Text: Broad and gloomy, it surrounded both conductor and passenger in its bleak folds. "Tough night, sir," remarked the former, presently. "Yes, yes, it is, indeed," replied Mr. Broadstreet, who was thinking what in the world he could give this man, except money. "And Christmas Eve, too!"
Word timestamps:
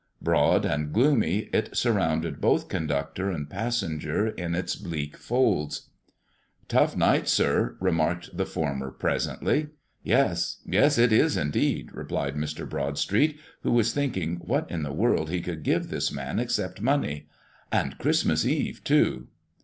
Broad 0.19 0.65
and 0.65 0.91
gloomy, 0.91 1.47
it 1.53 1.77
surrounded 1.77 2.41
both 2.41 2.69
conductor 2.69 3.29
and 3.29 3.47
passenger 3.47 4.29
in 4.29 4.55
its 4.55 4.75
bleak 4.75 5.15
folds. 5.15 5.91
"Tough 6.67 6.95
night, 6.97 7.29
sir," 7.29 7.77
remarked 7.79 8.35
the 8.35 8.47
former, 8.47 8.89
presently. 8.89 9.67
"Yes, 10.01 10.57
yes, 10.65 10.97
it 10.97 11.13
is, 11.13 11.37
indeed," 11.37 11.93
replied 11.93 12.33
Mr. 12.33 12.67
Broadstreet, 12.67 13.37
who 13.61 13.73
was 13.73 13.93
thinking 13.93 14.37
what 14.37 14.67
in 14.71 14.81
the 14.81 14.91
world 14.91 15.29
he 15.29 15.39
could 15.39 15.61
give 15.61 15.89
this 15.89 16.11
man, 16.11 16.39
except 16.39 16.81
money. 16.81 17.27
"And 17.71 17.99
Christmas 17.99 18.43
Eve, 18.43 18.83
too!" 18.83 19.27